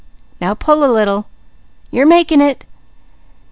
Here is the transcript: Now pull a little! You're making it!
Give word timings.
Now 0.39 0.55
pull 0.55 0.83
a 0.83 0.89
little! 0.91 1.27
You're 1.91 2.07
making 2.07 2.41
it! 2.41 2.65